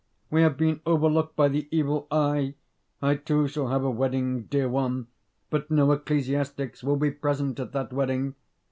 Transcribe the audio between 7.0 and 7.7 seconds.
present